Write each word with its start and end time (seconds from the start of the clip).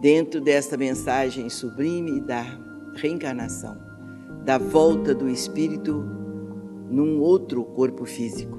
dentro 0.00 0.40
desta 0.40 0.76
mensagem 0.76 1.48
sublime 1.48 2.20
da 2.20 2.44
reencarnação, 2.94 3.76
da 4.44 4.56
volta 4.56 5.14
do 5.14 5.28
espírito 5.28 6.04
num 6.90 7.20
outro 7.20 7.64
corpo 7.64 8.04
físico. 8.04 8.58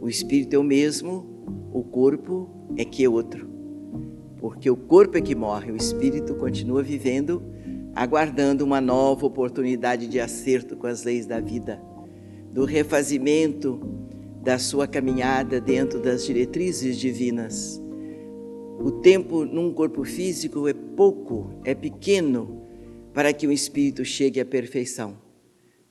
O 0.00 0.08
espírito 0.08 0.56
é 0.56 0.58
o 0.58 0.64
mesmo, 0.64 1.68
o 1.72 1.82
corpo 1.82 2.48
é 2.76 2.84
que 2.84 3.04
é 3.04 3.08
outro. 3.08 3.48
Porque 4.38 4.70
o 4.70 4.76
corpo 4.76 5.16
é 5.16 5.20
que 5.20 5.34
morre, 5.34 5.70
o 5.70 5.76
espírito 5.76 6.34
continua 6.34 6.82
vivendo, 6.82 7.42
aguardando 7.94 8.64
uma 8.64 8.80
nova 8.80 9.26
oportunidade 9.26 10.06
de 10.06 10.18
acerto 10.18 10.76
com 10.76 10.86
as 10.86 11.04
leis 11.04 11.26
da 11.26 11.40
vida, 11.40 11.80
do 12.50 12.64
refazimento 12.64 13.80
da 14.42 14.58
sua 14.58 14.86
caminhada 14.86 15.60
dentro 15.60 16.00
das 16.00 16.24
diretrizes 16.24 16.98
divinas. 16.98 17.83
O 18.78 18.90
tempo 18.90 19.44
num 19.44 19.72
corpo 19.72 20.04
físico 20.04 20.68
é 20.68 20.74
pouco, 20.74 21.58
é 21.64 21.74
pequeno 21.74 22.66
para 23.14 23.32
que 23.32 23.46
o 23.46 23.52
espírito 23.52 24.04
chegue 24.04 24.40
à 24.40 24.44
perfeição. 24.44 25.18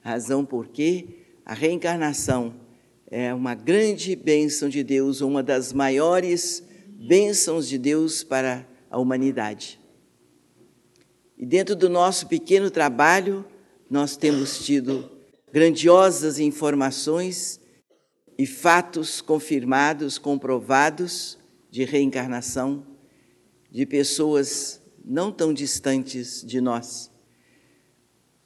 Razão 0.00 0.44
porque 0.44 1.06
a 1.44 1.54
reencarnação 1.54 2.54
é 3.10 3.32
uma 3.34 3.54
grande 3.54 4.14
bênção 4.14 4.68
de 4.68 4.84
Deus, 4.84 5.20
uma 5.20 5.42
das 5.42 5.72
maiores 5.72 6.62
bênçãos 6.88 7.68
de 7.68 7.78
Deus 7.78 8.22
para 8.22 8.66
a 8.90 8.98
humanidade. 8.98 9.80
E 11.36 11.44
dentro 11.44 11.74
do 11.74 11.88
nosso 11.88 12.28
pequeno 12.28 12.70
trabalho, 12.70 13.44
nós 13.90 14.16
temos 14.16 14.64
tido 14.64 15.10
grandiosas 15.52 16.38
informações 16.38 17.60
e 18.38 18.46
fatos 18.46 19.20
confirmados, 19.20 20.18
comprovados 20.18 21.38
de 21.74 21.82
reencarnação 21.82 22.86
de 23.68 23.84
pessoas 23.84 24.80
não 25.04 25.32
tão 25.32 25.52
distantes 25.52 26.40
de 26.46 26.60
nós. 26.60 27.10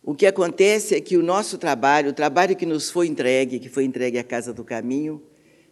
O 0.03 0.15
que 0.15 0.25
acontece 0.25 0.95
é 0.95 1.01
que 1.03 1.15
o 1.15 1.23
nosso 1.23 1.59
trabalho, 1.59 2.09
o 2.09 2.15
trabalho 2.15 2.57
que 2.57 2.65
nos 2.65 2.89
foi 2.89 3.07
entregue, 3.07 3.59
que 3.59 3.69
foi 3.69 3.85
entregue 3.85 4.19
à 4.19 4.25
Casa 4.25 4.55
do 4.55 4.65
Caminho, 4.65 5.23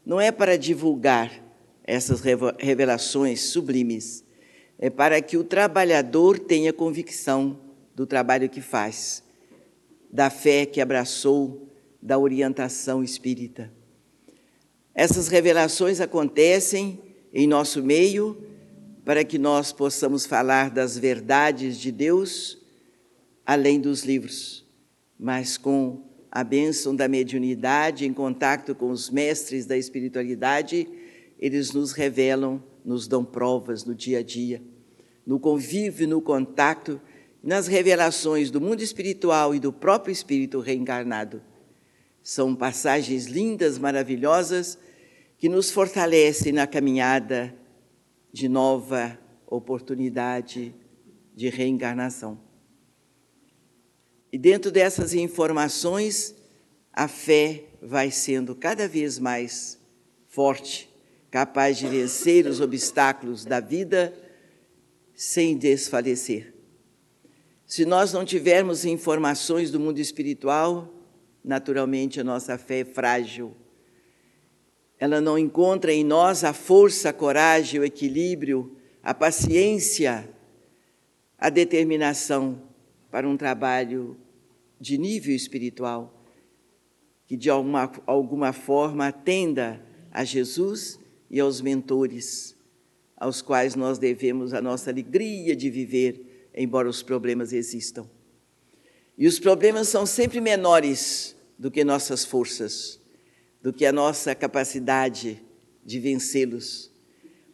não 0.04 0.20
é 0.20 0.30
para 0.30 0.58
divulgar 0.58 1.32
essas 1.82 2.20
revelações 2.20 3.44
sublimes, 3.44 4.22
é 4.78 4.90
para 4.90 5.22
que 5.22 5.38
o 5.38 5.42
trabalhador 5.42 6.38
tenha 6.38 6.74
convicção 6.74 7.58
do 7.94 8.06
trabalho 8.06 8.50
que 8.50 8.60
faz, 8.60 9.24
da 10.12 10.28
fé 10.28 10.66
que 10.66 10.78
abraçou, 10.78 11.70
da 12.02 12.18
orientação 12.18 13.02
espírita. 13.02 13.72
Essas 14.94 15.28
revelações 15.28 16.02
acontecem 16.02 17.05
em 17.38 17.46
nosso 17.46 17.82
meio 17.82 18.42
para 19.04 19.22
que 19.22 19.38
nós 19.38 19.70
possamos 19.70 20.24
falar 20.24 20.70
das 20.70 20.96
verdades 20.96 21.78
de 21.78 21.92
Deus 21.92 22.58
além 23.44 23.78
dos 23.78 24.04
livros, 24.04 24.64
mas 25.20 25.58
com 25.58 26.02
a 26.30 26.42
bênção 26.42 26.96
da 26.96 27.06
mediunidade, 27.06 28.06
em 28.06 28.12
contato 28.12 28.74
com 28.74 28.88
os 28.88 29.10
mestres 29.10 29.66
da 29.66 29.76
espiritualidade, 29.76 30.88
eles 31.38 31.72
nos 31.72 31.92
revelam, 31.92 32.64
nos 32.82 33.06
dão 33.06 33.22
provas 33.22 33.84
no 33.84 33.94
dia 33.94 34.20
a 34.20 34.22
dia, 34.22 34.62
no 35.26 35.38
convívio, 35.38 36.08
no 36.08 36.22
contato, 36.22 36.98
nas 37.42 37.66
revelações 37.66 38.50
do 38.50 38.62
mundo 38.62 38.80
espiritual 38.80 39.54
e 39.54 39.60
do 39.60 39.70
próprio 39.70 40.10
espírito 40.10 40.58
reencarnado. 40.58 41.42
São 42.22 42.56
passagens 42.56 43.26
lindas, 43.26 43.78
maravilhosas, 43.78 44.78
que 45.38 45.48
nos 45.48 45.70
fortalece 45.70 46.50
na 46.50 46.66
caminhada 46.66 47.54
de 48.32 48.48
nova 48.48 49.18
oportunidade 49.46 50.74
de 51.34 51.48
reencarnação. 51.48 52.40
E 54.32 54.38
dentro 54.38 54.70
dessas 54.70 55.14
informações, 55.14 56.34
a 56.92 57.06
fé 57.06 57.64
vai 57.80 58.10
sendo 58.10 58.54
cada 58.54 58.88
vez 58.88 59.18
mais 59.18 59.78
forte, 60.28 60.90
capaz 61.30 61.76
de 61.76 61.86
vencer 61.86 62.46
os 62.46 62.60
obstáculos 62.60 63.44
da 63.44 63.60
vida 63.60 64.14
sem 65.14 65.56
desfalecer. 65.56 66.54
Se 67.66 67.84
nós 67.84 68.12
não 68.12 68.24
tivermos 68.24 68.84
informações 68.84 69.70
do 69.70 69.80
mundo 69.80 69.98
espiritual, 69.98 70.92
naturalmente 71.44 72.20
a 72.20 72.24
nossa 72.24 72.56
fé 72.56 72.80
é 72.80 72.84
frágil 72.84 73.54
ela 74.98 75.20
não 75.20 75.38
encontra 75.38 75.92
em 75.92 76.02
nós 76.02 76.42
a 76.42 76.52
força, 76.52 77.10
a 77.10 77.12
coragem, 77.12 77.80
o 77.80 77.84
equilíbrio, 77.84 78.76
a 79.02 79.12
paciência, 79.12 80.28
a 81.38 81.50
determinação 81.50 82.62
para 83.10 83.28
um 83.28 83.36
trabalho 83.36 84.16
de 84.80 84.96
nível 84.96 85.34
espiritual, 85.34 86.22
que 87.26 87.36
de 87.36 87.50
alguma, 87.50 87.92
alguma 88.06 88.52
forma 88.52 89.08
atenda 89.08 89.84
a 90.10 90.24
Jesus 90.24 90.98
e 91.30 91.38
aos 91.40 91.60
mentores, 91.60 92.56
aos 93.16 93.42
quais 93.42 93.74
nós 93.74 93.98
devemos 93.98 94.54
a 94.54 94.62
nossa 94.62 94.90
alegria 94.90 95.54
de 95.54 95.68
viver, 95.68 96.48
embora 96.54 96.88
os 96.88 97.02
problemas 97.02 97.52
existam. 97.52 98.08
E 99.18 99.26
os 99.26 99.38
problemas 99.38 99.88
são 99.88 100.06
sempre 100.06 100.40
menores 100.40 101.36
do 101.58 101.70
que 101.70 101.84
nossas 101.84 102.24
forças 102.24 103.00
do 103.66 103.72
que 103.72 103.84
a 103.84 103.90
nossa 103.90 104.32
capacidade 104.32 105.42
de 105.84 105.98
vencê-los. 105.98 106.88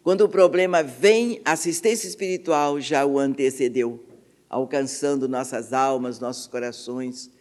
Quando 0.03 0.21
o 0.21 0.29
problema 0.29 0.83
vem, 0.83 1.41
a 1.43 1.53
assistência 1.53 2.07
espiritual 2.07 2.79
já 2.79 3.03
o 3.03 3.17
antecedeu, 3.17 4.05
alcançando 4.47 5.27
nossas 5.27 5.73
almas, 5.73 6.19
nossos 6.19 6.45
corações, 6.45 7.31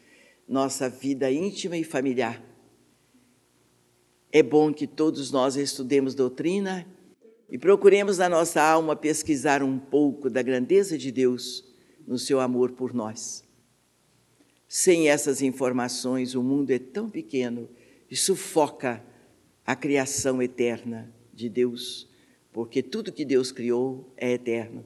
nossa 0.48 0.88
vida 0.88 1.30
íntima 1.30 1.76
e 1.76 1.84
familiar. 1.84 2.42
É 4.32 4.42
bom 4.42 4.72
que 4.72 4.86
todos 4.86 5.30
nós 5.30 5.54
estudemos 5.56 6.14
doutrina 6.14 6.86
e 7.50 7.58
procuremos 7.58 8.16
na 8.16 8.28
nossa 8.30 8.62
alma 8.62 8.96
pesquisar 8.96 9.62
um 9.62 9.78
pouco 9.78 10.30
da 10.30 10.40
grandeza 10.40 10.96
de 10.96 11.12
Deus 11.12 11.62
no 12.06 12.18
seu 12.18 12.40
amor 12.40 12.72
por 12.72 12.94
nós. 12.94 13.44
Sem 14.66 15.10
essas 15.10 15.42
informações, 15.42 16.34
o 16.34 16.42
mundo 16.42 16.70
é 16.70 16.78
tão 16.78 17.10
pequeno 17.10 17.68
e 18.12 18.16
sufoca 18.16 19.02
a 19.64 19.74
criação 19.74 20.42
eterna 20.42 21.10
de 21.32 21.48
Deus, 21.48 22.06
porque 22.52 22.82
tudo 22.82 23.10
que 23.10 23.24
Deus 23.24 23.50
criou 23.50 24.12
é 24.18 24.32
eterno. 24.32 24.84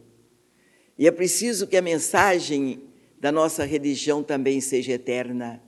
E 0.96 1.08
é 1.08 1.10
preciso 1.10 1.66
que 1.66 1.76
a 1.76 1.82
mensagem 1.82 2.84
da 3.18 3.32
nossa 3.32 3.64
religião 3.64 4.22
também 4.22 4.60
seja 4.60 4.92
eterna. 4.92 5.60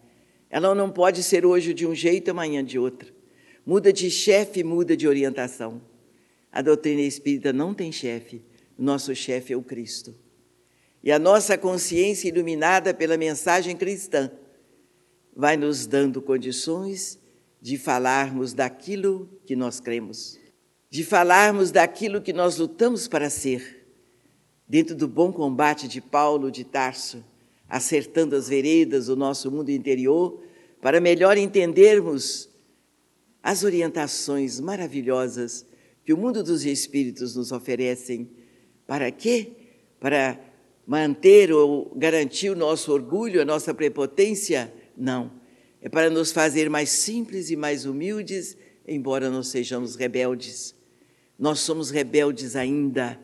Ela 0.48 0.72
não 0.72 0.88
pode 0.88 1.20
ser 1.24 1.44
hoje 1.44 1.74
de 1.74 1.84
um 1.84 1.96
jeito, 1.96 2.30
amanhã 2.30 2.64
de 2.64 2.78
outro. 2.78 3.12
Muda 3.66 3.92
de 3.92 4.08
chefe, 4.08 4.62
muda 4.62 4.96
de 4.96 5.08
orientação. 5.08 5.82
A 6.52 6.62
doutrina 6.62 7.00
espírita 7.00 7.52
não 7.52 7.74
tem 7.74 7.90
chefe, 7.90 8.40
nosso 8.78 9.12
chefe 9.16 9.52
é 9.52 9.56
o 9.56 9.62
Cristo. 9.64 10.14
E 11.02 11.10
a 11.10 11.18
nossa 11.18 11.58
consciência 11.58 12.28
iluminada 12.28 12.94
pela 12.94 13.16
mensagem 13.16 13.76
cristã 13.76 14.30
vai 15.34 15.56
nos 15.56 15.88
dando 15.88 16.22
condições 16.22 17.18
de 17.68 17.76
falarmos 17.76 18.54
daquilo 18.54 19.28
que 19.44 19.54
nós 19.54 19.78
cremos, 19.78 20.40
de 20.88 21.04
falarmos 21.04 21.70
daquilo 21.70 22.22
que 22.22 22.32
nós 22.32 22.56
lutamos 22.56 23.06
para 23.06 23.28
ser, 23.28 23.86
dentro 24.66 24.96
do 24.96 25.06
bom 25.06 25.30
combate 25.30 25.86
de 25.86 26.00
Paulo 26.00 26.50
de 26.50 26.64
Tarso, 26.64 27.22
acertando 27.68 28.34
as 28.34 28.48
veredas 28.48 29.04
do 29.08 29.16
nosso 29.16 29.50
mundo 29.50 29.68
interior, 29.68 30.42
para 30.80 30.98
melhor 30.98 31.36
entendermos 31.36 32.48
as 33.42 33.64
orientações 33.64 34.58
maravilhosas 34.58 35.66
que 36.06 36.14
o 36.14 36.16
mundo 36.16 36.42
dos 36.42 36.64
espíritos 36.64 37.36
nos 37.36 37.52
oferecem. 37.52 38.30
Para 38.86 39.10
quê? 39.10 39.52
Para 40.00 40.40
manter 40.86 41.52
ou 41.52 41.92
garantir 41.94 42.48
o 42.48 42.56
nosso 42.56 42.90
orgulho, 42.94 43.42
a 43.42 43.44
nossa 43.44 43.74
prepotência? 43.74 44.72
Não 44.96 45.37
é 45.80 45.88
para 45.88 46.10
nos 46.10 46.32
fazer 46.32 46.68
mais 46.68 46.90
simples 46.90 47.50
e 47.50 47.56
mais 47.56 47.84
humildes, 47.84 48.56
embora 48.86 49.30
não 49.30 49.42
sejamos 49.42 49.94
rebeldes. 49.94 50.74
Nós 51.38 51.60
somos 51.60 51.90
rebeldes 51.90 52.56
ainda, 52.56 53.18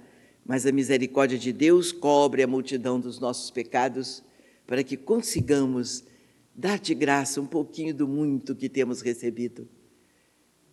mas 0.47 0.67
a 0.67 0.73
misericórdia 0.73 1.39
de 1.39 1.53
Deus 1.53 1.91
cobre 1.91 2.43
a 2.43 2.47
multidão 2.47 3.01
dos 3.01 3.19
nossos 3.19 3.51
pecados 3.51 4.23
para 4.67 4.85
que 4.85 4.97
consigamos 4.97 6.05
dar 6.55 6.79
de 6.79 6.95
graça 6.95 7.41
um 7.41 7.47
pouquinho 7.47 7.93
do 7.93 8.07
muito 8.07 8.55
que 8.55 8.69
temos 8.69 9.01
recebido. 9.01 9.69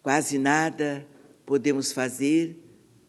Quase 0.03 0.37
nada 0.37 1.07
podemos 1.45 1.91
fazer 1.91 2.57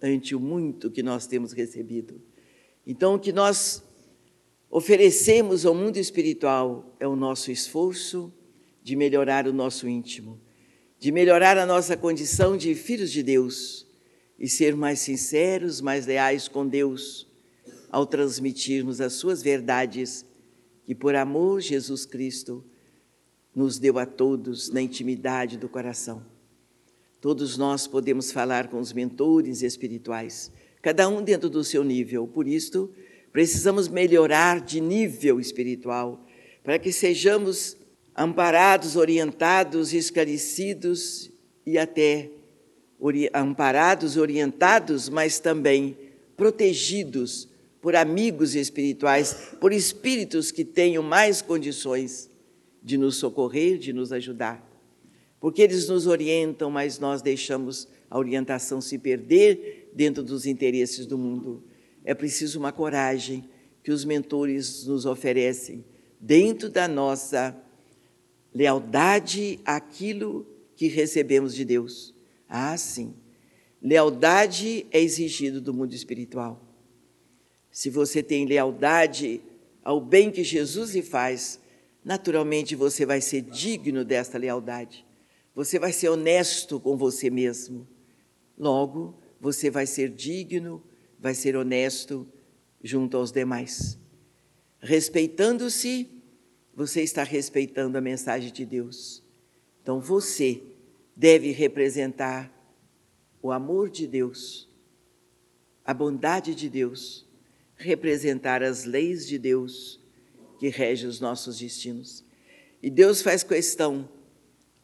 ante 0.01 0.35
o 0.35 0.41
muito 0.41 0.91
que 0.91 1.03
nós 1.03 1.27
temos 1.27 1.53
recebido. 1.53 2.21
Então, 2.87 3.15
o 3.15 3.19
que 3.19 3.33
nós 3.33 3.83
oferecemos 4.71 5.65
ao 5.65 5.75
mundo 5.75 5.99
espiritual 5.99 6.97
é 6.99 7.07
o 7.07 7.15
nosso 7.15 7.51
esforço, 7.53 8.33
de 8.83 8.97
melhorar 8.97 9.47
o 9.47 9.53
nosso 9.53 9.89
íntimo, 9.89 10.41
de 10.99 11.13
melhorar 11.13 11.57
a 11.57 11.67
nossa 11.67 11.97
condição 11.97 12.57
de 12.57 12.75
filhos 12.75 13.13
de 13.13 13.23
Deus 13.23 13.87
e 14.39 14.49
ser 14.49 14.75
mais 14.75 14.99
sinceros, 15.01 15.81
mais 15.81 16.07
leais 16.07 16.49
com 16.49 16.67
Deus, 16.67 17.29
ao 17.91 18.07
transmitirmos 18.07 19.01
as 19.01 19.13
suas 19.13 19.43
verdades, 19.43 20.25
que 20.85 20.95
por 20.95 21.15
amor 21.15 21.61
Jesus 21.61 22.05
Cristo 22.05 22.65
nos 23.55 23.79
deu 23.79 23.99
a 23.99 24.07
todos 24.07 24.71
na 24.71 24.81
intimidade 24.81 25.57
do 25.57 25.69
coração. 25.69 26.25
Todos 27.21 27.57
nós 27.57 27.87
podemos 27.87 28.33
falar 28.33 28.69
com 28.69 28.81
os 28.81 28.93
mentores 28.93 29.63
espirituais, 29.63 30.51
cada 30.81 31.09
um 31.09 31.23
dentro 31.23 31.49
do 31.49 31.63
seu 31.63 31.85
nível. 31.85 32.27
Por 32.27 32.49
isso, 32.49 32.91
precisamos 33.31 33.87
melhorar 33.87 34.61
de 34.61 34.81
nível 34.81 35.39
espiritual, 35.39 36.27
para 36.65 36.79
que 36.79 36.91
sejamos 36.91 37.77
amparados, 38.17 38.97
orientados, 38.97 39.93
esclarecidos 39.93 41.31
e 41.67 41.79
até 41.79 42.31
ori 42.99 43.29
amparados, 43.35 44.17
orientados, 44.17 45.09
mas 45.09 45.41
também 45.41 45.97
protegidos 46.37 47.49
por 47.81 47.97
amigos 47.97 48.55
espirituais, 48.55 49.57
por 49.61 49.73
espíritos 49.73 50.51
que 50.51 50.65
tenham 50.65 51.03
mais 51.03 51.43
condições 51.43 52.31
de 52.83 52.97
nos 52.97 53.17
socorrer, 53.17 53.79
de 53.79 53.93
nos 53.93 54.13
ajudar. 54.13 54.69
Porque 55.41 55.63
eles 55.63 55.89
nos 55.89 56.07
orientam, 56.07 56.71
mas 56.71 57.01
nós 57.01 57.21
deixamos 57.23 57.89
a 58.09 58.17
orientação 58.17 58.81
se 58.81 58.99
perder 58.99 59.91
dentro 59.93 60.23
dos 60.23 60.47
interesses 60.47 61.07
do 61.07 61.19
mundo. 61.19 61.65
É 62.05 62.15
preciso 62.15 62.59
uma 62.59 62.71
coragem 62.71 63.45
que 63.83 63.91
os 63.91 64.05
mentores 64.05 64.87
nos 64.87 65.05
oferecem 65.05 65.85
dentro 66.21 66.69
da 66.71 66.87
nossa 66.87 67.57
lealdade 68.55 69.61
àquilo 69.65 70.47
que 70.77 70.87
recebemos 70.89 71.55
de 71.55 71.65
Deus. 71.65 72.15
Ah, 72.49 72.77
sim. 72.77 73.15
Lealdade 73.81 74.87
é 74.91 75.01
exigido 75.01 75.61
do 75.61 75.75
mundo 75.75 75.95
espiritual. 75.95 76.63
Se 77.71 77.91
você 77.91 78.23
tem 78.23 78.47
lealdade 78.47 79.41
ao 79.83 80.01
bem 80.01 80.31
que 80.31 80.45
Jesus 80.45 80.95
lhe 80.95 81.03
faz, 81.03 81.59
naturalmente 82.05 82.77
você 82.77 83.07
vai 83.07 83.21
ser 83.21 83.41
digno 83.43 84.05
desta 84.05 84.39
lealdade. 84.39 85.05
Você 85.55 85.79
vai 85.79 85.93
ser 85.93 86.09
honesto 86.09 86.79
com 86.79 86.97
você 86.97 87.31
mesmo. 87.31 87.87
Logo, 88.57 89.19
você 89.41 89.71
vai 89.71 89.87
ser 89.87 90.09
digno, 90.09 90.83
vai 91.19 91.35
ser 91.35 91.57
honesto 91.57 92.27
junto 92.83 93.17
aos 93.17 93.33
demais. 93.33 93.99
Respeitando-se, 94.81 96.09
você 96.75 97.03
está 97.03 97.23
respeitando 97.23 97.99
a 97.99 98.01
mensagem 98.01 98.51
de 98.51 98.65
Deus. 98.65 99.23
Então 99.83 100.01
você 100.01 100.63
deve 101.15 101.51
representar 101.53 102.51
o 103.43 103.51
amor 103.51 103.91
de 103.91 104.07
Deus, 104.07 104.69
a 105.85 105.93
bondade 105.93 106.55
de 106.55 106.69
Deus, 106.69 107.27
representar 107.77 108.63
as 108.63 108.85
leis 108.85 109.27
de 109.27 109.39
Deus 109.39 110.01
que 110.59 110.69
regem 110.69 111.09
os 111.09 111.21
nossos 111.21 111.59
destinos. 111.59 112.25
E 112.83 112.89
Deus 112.89 113.21
faz 113.21 113.43
questão 113.43 114.09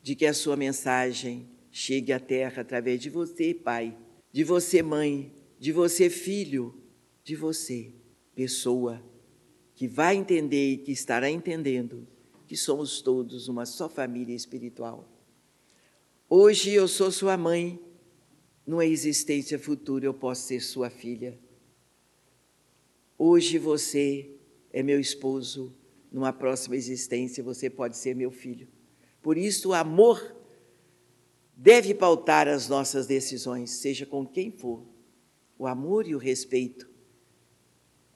de 0.02 0.14
que 0.14 0.26
a 0.26 0.34
sua 0.34 0.56
mensagem 0.56 1.48
chegue 1.70 2.12
à 2.12 2.20
terra 2.20 2.62
através 2.62 3.00
de 3.00 3.08
você, 3.08 3.54
pai, 3.54 3.96
de 4.32 4.42
você, 4.42 4.82
mãe, 4.82 5.32
de 5.58 5.72
você, 5.72 6.10
filho, 6.10 6.74
de 7.22 7.36
você, 7.36 7.92
pessoa 8.34 9.02
que 9.78 9.86
vai 9.86 10.16
entender 10.16 10.72
e 10.72 10.76
que 10.76 10.90
estará 10.90 11.30
entendendo 11.30 12.04
que 12.48 12.56
somos 12.56 13.00
todos 13.00 13.46
uma 13.46 13.64
só 13.64 13.88
família 13.88 14.34
espiritual. 14.34 15.08
Hoje 16.28 16.72
eu 16.72 16.88
sou 16.88 17.12
sua 17.12 17.36
mãe, 17.36 17.78
numa 18.66 18.84
existência 18.84 19.56
futura 19.56 20.04
eu 20.04 20.12
posso 20.12 20.48
ser 20.48 20.60
sua 20.62 20.90
filha. 20.90 21.38
Hoje 23.16 23.56
você 23.56 24.28
é 24.72 24.82
meu 24.82 24.98
esposo, 24.98 25.72
numa 26.10 26.32
próxima 26.32 26.74
existência 26.74 27.44
você 27.44 27.70
pode 27.70 27.96
ser 27.96 28.16
meu 28.16 28.32
filho. 28.32 28.66
Por 29.22 29.38
isso, 29.38 29.68
o 29.68 29.74
amor 29.74 30.34
deve 31.56 31.94
pautar 31.94 32.48
as 32.48 32.68
nossas 32.68 33.06
decisões, 33.06 33.70
seja 33.70 34.04
com 34.04 34.26
quem 34.26 34.50
for. 34.50 34.84
O 35.56 35.68
amor 35.68 36.08
e 36.08 36.16
o 36.16 36.18
respeito 36.18 36.97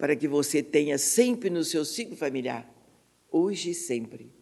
para 0.02 0.16
que 0.16 0.26
você 0.26 0.64
tenha 0.64 0.99
sempre 0.99 1.49
no 1.49 1.62
seu 1.62 1.84
ciclo 1.84 2.16
familiar, 2.16 2.69
hoje 3.31 3.70
e 3.70 3.75
sempre, 3.75 4.32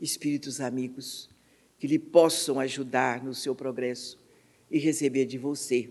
espíritos 0.00 0.60
amigos 0.60 1.30
que 1.78 1.86
lhe 1.86 2.00
possam 2.00 2.58
ajudar 2.58 3.22
no 3.22 3.32
seu 3.32 3.54
progresso 3.54 4.18
e 4.68 4.76
receber 4.76 5.24
de 5.24 5.38
você 5.38 5.88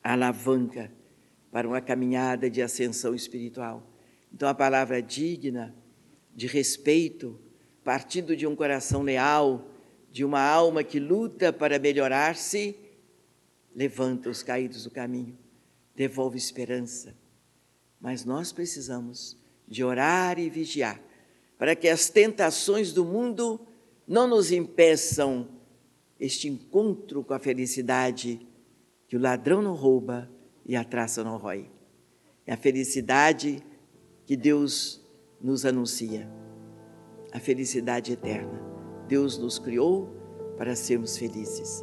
a 0.00 0.12
alavanca 0.12 0.92
para 1.50 1.66
uma 1.66 1.80
caminhada 1.80 2.48
de 2.48 2.62
ascensão 2.62 3.16
espiritual. 3.16 3.84
Então, 4.32 4.48
a 4.48 4.54
palavra 4.54 5.02
digna, 5.02 5.74
de 6.32 6.46
respeito, 6.46 7.36
partindo 7.82 8.36
de 8.36 8.46
um 8.46 8.54
coração 8.54 9.02
leal, 9.02 9.68
de 10.12 10.24
uma 10.24 10.40
alma 10.40 10.84
que 10.84 11.00
luta 11.00 11.52
para 11.52 11.80
melhorar-se, 11.80 12.76
levanta 13.74 14.30
os 14.30 14.40
caídos 14.40 14.84
do 14.84 14.90
caminho, 14.92 15.36
devolve 15.96 16.38
esperança 16.38 17.23
mas 18.04 18.22
nós 18.22 18.52
precisamos 18.52 19.34
de 19.66 19.82
orar 19.82 20.38
e 20.38 20.50
vigiar 20.50 21.00
para 21.56 21.74
que 21.74 21.88
as 21.88 22.10
tentações 22.10 22.92
do 22.92 23.02
mundo 23.02 23.58
não 24.06 24.28
nos 24.28 24.52
impeçam 24.52 25.48
este 26.20 26.46
encontro 26.46 27.24
com 27.24 27.32
a 27.32 27.38
felicidade 27.38 28.46
que 29.08 29.16
o 29.16 29.20
ladrão 29.20 29.62
não 29.62 29.74
rouba 29.74 30.30
e 30.66 30.76
a 30.76 30.84
traça 30.84 31.24
não 31.24 31.38
rói. 31.38 31.70
É 32.46 32.52
a 32.52 32.58
felicidade 32.58 33.64
que 34.26 34.36
Deus 34.36 35.00
nos 35.40 35.64
anuncia, 35.64 36.28
a 37.32 37.40
felicidade 37.40 38.12
eterna. 38.12 38.60
Deus 39.08 39.38
nos 39.38 39.58
criou 39.58 40.14
para 40.58 40.76
sermos 40.76 41.16
felizes. 41.16 41.82